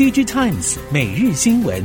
[0.00, 1.78] DG Times 每日新闻。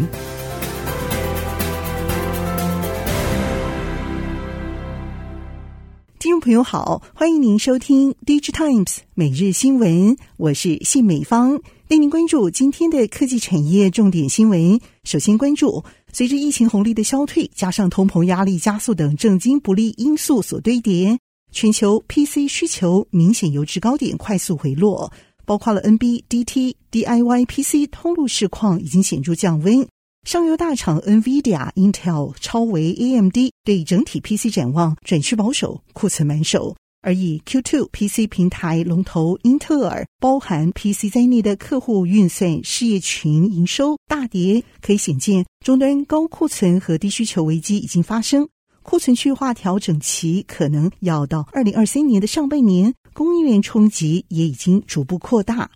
[6.17, 11.59] 听众朋友好，欢迎您收听 DG Times 每日新闻，我是谢美芳，
[11.89, 14.79] 带您关注今天的科技产业重点新闻。
[15.04, 21.20] 首先关注，随着疫情红利的消退，加上通膨压力加速等政经不利因素所堆叠。
[21.52, 25.11] 全球 PC 需求明显由制高点快速回落，
[25.46, 29.87] 包括了 NB、DT、DIY PC 通路市况已经显著降温。
[30.25, 36.75] 上游大厂 NVIDIA、Intel、超微、AMD 对整体 PC 展望转趋保守，库存满手。
[37.03, 48.49] 而以 Q2 PC 平台龙头英特尔，包含 PC 在内的客户运算事业群营收大跌，可以显见终端高库存和低需求危机已经发生。
[48.81, 55.71] 库存去化调整期可能要到二零二三年的上半年，供应链冲击也已经逐步扩大。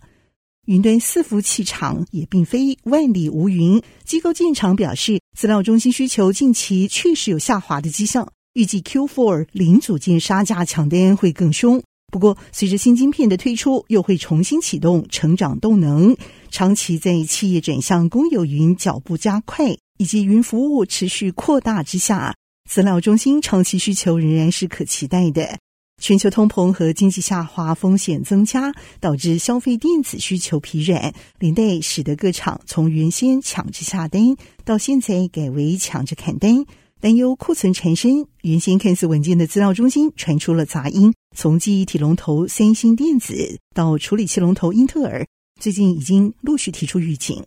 [0.66, 11.82] 云端伺服器厂也并非万里无云，机构建厂表示，资料中心需求近期确实有下滑的迹象，预计 Q4 零组件杀价抢单会更凶。
[12.12, 16.14] 不过，随着新晶片的推出，又会重新启动成长动能。
[16.50, 22.34] 长期在企业转向公有云脚步加快，以及云服务持续扩大之下。
[22.68, 25.58] 资料中心长期需求仍然是可期待的。
[26.00, 34.34] 全球通膨和经济下滑风险增加，导致消费电子需求疲软，连带使得各厂从原先抢着下单，
[34.64, 36.64] 到现在改为抢着砍单，
[37.00, 38.26] 担忧库存缠身。
[38.42, 45.26] 原先看似稳健的资料中心传出了杂音，从记忆体龙头三星电子到处理器龙头英特尔，
[45.60, 47.44] 最近已经陆续提出预警。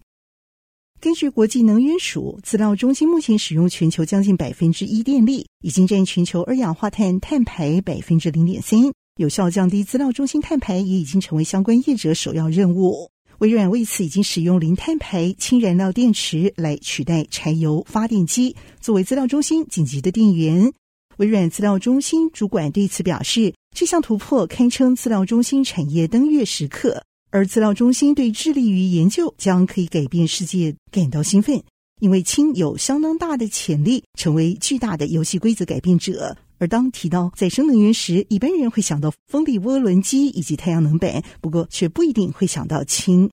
[1.04, 8.80] 根据国际能源署资料中心，目前使用全球将近百分之一电力，已经占全球二氧化碳碳排百分之零点三。
[9.18, 13.10] 有效降低资料中心碳排也已经成为相关业者首要任务。
[13.40, 20.72] 微软为此已经使用零碳排氢燃料电池来取代柴油发电机，作为资料中心紧急的电源。
[21.18, 27.04] 微软资料中心主管对此表示，这项突破堪称资料中心产业登月时刻。
[27.34, 31.64] 而资料中心对致力于研究将可以改变世界感到兴奋，
[32.00, 36.38] 因为氢有相当大的潜力成为巨大的游戏规则改变者。
[36.60, 43.32] 而当提到再生能源时，一般人会想到风力涡轮机以及太阳能板，不过却不一定会想到氢。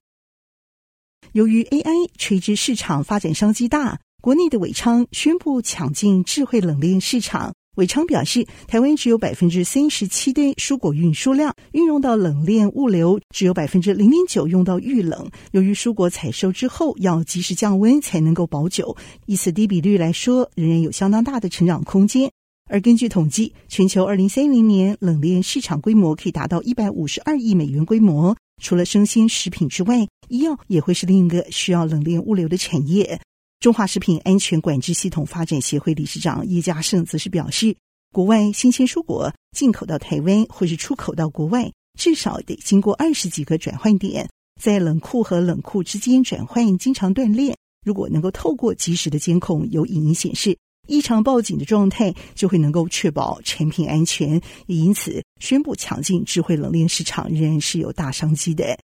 [1.33, 7.53] 由于 AI 垂直市场发展商机大，国内的伟昌宣布抢进智慧冷链市场。
[7.77, 15.29] 伟昌表示，台湾只有百分之三十七的蔬果运输量运用到冷链物流，只有百分之零点九用到预冷。
[15.51, 22.29] 由于蔬果采收之后要及时降温才能够保久，以此低比率来说，仍然有相当大的成长空间。
[22.69, 28.35] 而根据统计，全球二零三零年冷链市场规模可以达到一百五十二亿美元规模。
[28.61, 33.19] 除了生鲜食品之外，医药也会是另一个需要冷链物流的产业。
[33.61, 37.75] 中华食品安全管制系统发展协会理事长叶家胜则是表示，
[38.11, 44.27] 国外新鲜蔬果进口到台湾或是出口到国外，至少得经过二十几个转换点，
[44.59, 47.55] 在冷库和冷库之间转换经常断裂。
[47.85, 50.57] 如果能够透过及时的监控，有影音显示
[50.87, 54.41] 异常报警的状态，就会能够确保产品安全。
[54.65, 58.75] 也因此，宣布抢进智慧冷链市场仍然是有大商机的。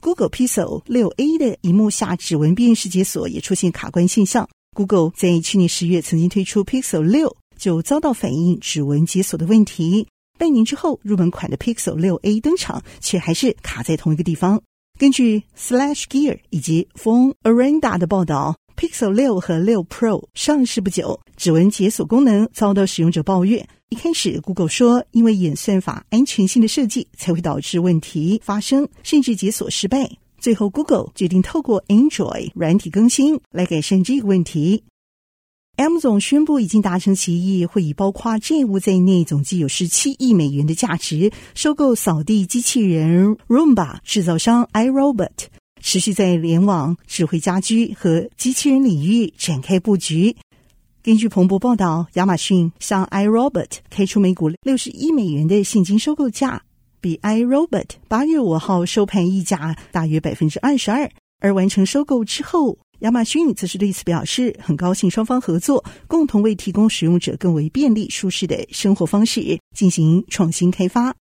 [0.00, 4.48] Google Pixel 6a 的荧幕下指纹辨识解锁也出现卡关现象。
[4.74, 10.06] Google 在去年十月曾经推出 Pixel 6，就遭到反映指纹解锁的问题。
[10.38, 14.62] 半年之后，入门款的 Pixel 6a 登场，却还是卡在同一个地方。
[14.98, 18.56] 根据 Slash Gear 以及 Phone Arena 的报道。
[18.76, 23.68] Pixel 六和六 Pro 上市不久，指纹解锁功能遭到使用者抱怨。
[23.90, 30.08] 一开始，Google 说因为演算法安全性的设计才会导致问题发生，甚至解锁失败。
[30.38, 34.84] 最后，Google 决定透过 Android 软体更新来改善这个问题。
[35.74, 45.48] M 总宣布已经达成协议，会以包括债务在内，总计有十七亿美元的价值收购扫地机器人 Roomba 制造商 iRobot。
[45.82, 50.36] 持续在联网、智慧家居和机器人领域展开布局。
[51.02, 56.62] 根据彭博报道，亚马逊向 iRobot 开出每股六十一美元的现金收购价，
[57.00, 61.10] 比 iRobot 八月五号收盘溢价大约百分之二十二。
[61.38, 71.16] 而完成收购之后，亚马逊则是对此表示很高兴，双方合作，共同为提供使用者更为便利、舒适的生活方式进行创新开发。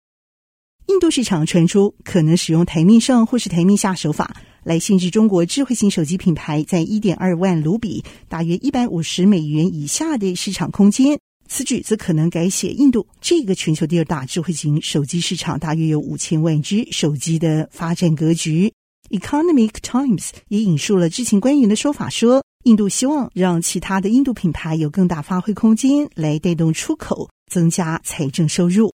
[0.86, 4.34] 印度市场传出可能使用台面上或是台面下手法。
[4.68, 11.18] 来限制中国智慧型手机品牌在一点二万卢比（大约一百五十美元）以下的市场空间。
[11.48, 18.70] 此举则可能改写印度这个全球第二大智慧型手机市场，大约有五千万只手机的发展格局。
[19.08, 28.92] Economic Times 也引述了知情官员的说法说，印度希望让其他的印度品牌有更大发挥空间，来带动出口，增加财政收入。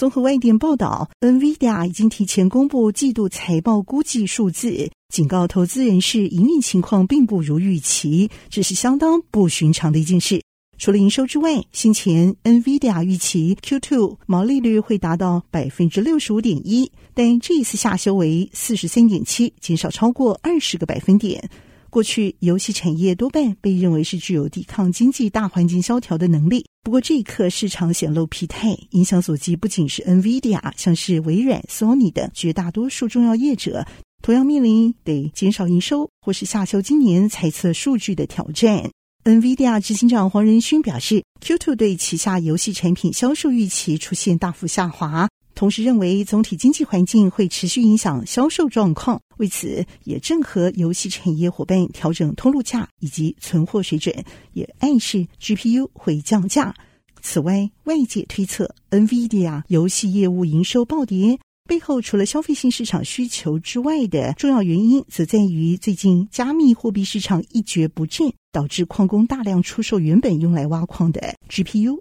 [0.00, 10.40] 综合外电报道，NVIDIA 已经提前公布季度财报估计数字，警告投资人士营运情况并不如预期，这是相当不寻常的一件事。
[10.78, 21.46] 除了营收之外，先前 NVIDIA 预期 Q2 毛利率会达到百分之六十五点一，但这一次下修为四十三点七，减少超过二十个百分点。
[21.90, 26.64] 过去，游戏产业多半被认为是具有抵抗经济大环境萧条的能力。
[26.84, 33.84] 不过，这一刻市场显露疲态，影响所及不仅是 NVIDIA，像是微软、Sony 的绝大多数重要业者，
[34.22, 38.88] 同样面临得减少营收或是下修今年财测数据的挑战。
[39.24, 45.28] NVIDIA 执行长黄仁勋表示，Q2 对旗下游戏产品销售预期出现大幅下滑。
[45.60, 54.24] 同时认为，总体经济环境会持续影响销售状况，为此也正和游戏产业伙伴调整通路价以及存货水准，
[54.54, 56.74] 也暗示 GPU 会降价。
[57.20, 72.00] 此外，外界推测 NVIDIA 游戏业务营收暴跌背后，除了消费性市场需求之外的重要原因，则在于最近加密货币市场一蹶不振，导致矿工大量出售原本用来挖矿的 GPU。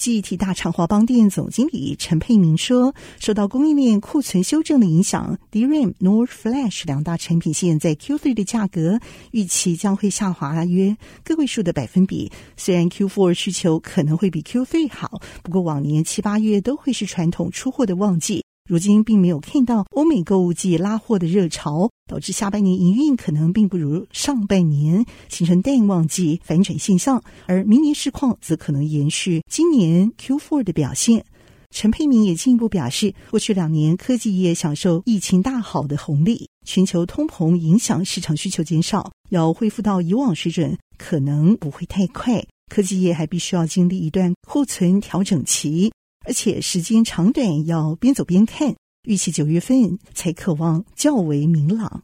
[0.00, 8.98] 记忆体大厂华邦店总经理陈佩明说：“受到供应链库存修正的影响，DRAM、NOR Flash 两大产品线在 Q3 的价格
[9.32, 12.32] 预期将会下滑约个位数的百分比。
[12.56, 27.20] 虽然 Q4 需求可能会比 Q3 好，不过往年七八月都会是传统出货的旺季。”如今并没有看到欧美购物季拉货的热潮，导致下半年营运可能并不如上半年，形成淡旺季反转现象。
[27.46, 31.24] 而明年市况则可能延续今年 Q4 的表现。
[31.70, 42.40] 陈佩明也进一步表示，过去两年科技业享受疫情大好的红利，全球通膨影响市场需求减少，要恢复到以往水准可能不会太快。
[42.72, 45.90] 科技业还必须要经历一段库存调整期。
[46.26, 48.74] 而且时间长短要边走边看，
[49.04, 52.02] 预期九月份才可望较为明朗。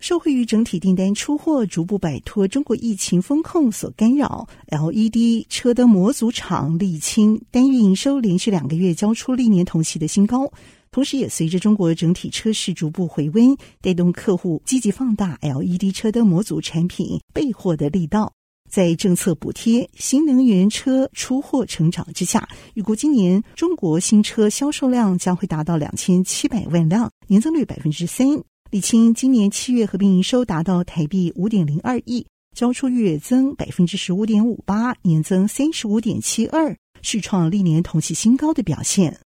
[0.00, 10.52] 受惠于整体订单出货逐步摆脱中国疫情风控所干扰，LED 车灯模组厂沥青单月营收连续两个月交出历年同期的新高，
[10.90, 18.32] 同时也随着中国整体车市逐步回温，带动客户积极放大 LED 车灯模组产品备货的力道。
[18.74, 28.26] 在政策补贴、新能源车出货成长之下，预估今年中国新车销售量将会达到两千七百万辆，年增率百分之三。
[28.72, 39.20] 力清今年七月合并营收达到台币五点零二亿，交出月增百分之十五点五八，年增三十五点七二，续创历年同期新高的表现。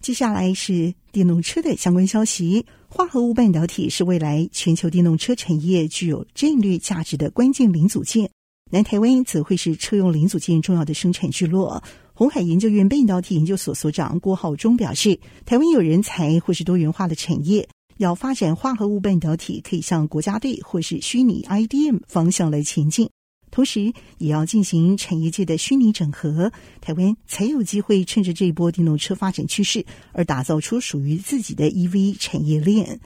[0.00, 2.64] 接下来是电动车的相关消息。
[2.98, 8.28] 化合物半导体是未来全球电动车产业具有战略价值的关键零组件。
[8.72, 11.80] 南台湾则会是车用零组件重要的生产聚落。
[12.12, 15.16] 鸿海研究院半导体研究所所长郭浩中表示，
[15.46, 17.68] 台湾有人才或是多元化的产业，
[17.98, 23.08] 要发展化合物半导体，可以向国家队或是虚拟 IDM 方向来前进。
[23.58, 33.00] 同时，也要进行产业界的虚拟整合，台湾才有机会趁着这一波电动车发展趋势，而打造出属于自己的 EV 产业链。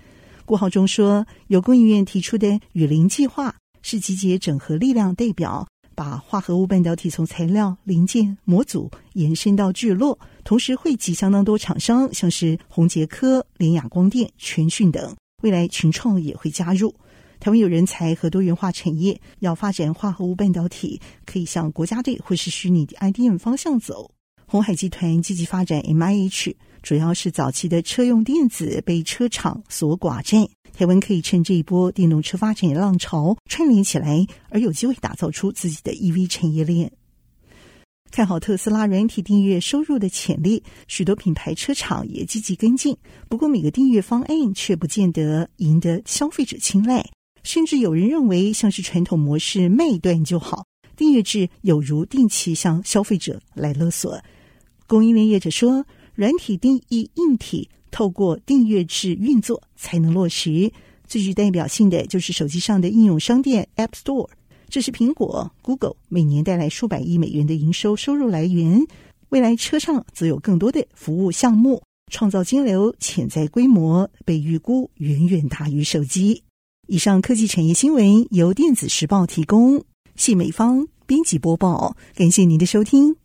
[0.45, 16.95] 郭浩中说，由工研院提出的雨林计划，是集结整合力量代表，把化合物半导体从材料、零件、模组延伸到聚落，同时汇集相当多厂商，像是宏杰科、联亚光电、全讯等，未来群创也会加入。
[17.43, 24.13] 台湾有人才和多元化产业，要发展化合物半导体，可以向国家队或是虚拟的 IDM 方向走。
[24.47, 30.47] 鸿海集团积极发展 MIH，主要是早期的车用电子被车厂所寡占。
[30.73, 36.93] 台湾可以趁这一波电动车发展浪潮串联起来，而有机会打造出自己的 EV 产业链。
[38.13, 42.97] 看好特斯拉软体订阅收入的潜力，许多品牌车厂也积极跟进。
[43.29, 47.05] 不过，每个订阅方案却不见得赢得消费者青睐。
[47.43, 54.21] 甚至有人认为，像是传统模式卖断就好，订阅制有如定期向消费者来勒索。
[54.87, 55.85] 供应链业者说，
[56.15, 60.71] 软体定义硬体，透过订阅制运作才能落实。
[61.07, 64.29] 最具代表性的就是手机上的应用商店 App Store，
[64.69, 68.87] 这是苹果、Google 每年带来数百亿美元的营收收入来源。
[69.31, 76.43] 未来车上则有更多的服务项目，创造金流潜在规模被预估远远大于手机。
[76.93, 79.83] 以上科技产业新闻由电子时报提供，
[80.15, 83.17] 谢美芳编辑播报，感谢您的收听。